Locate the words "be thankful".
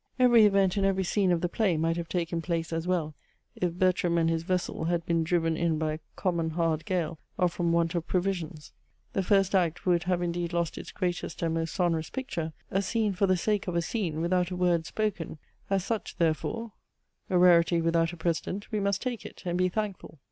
19.55-20.17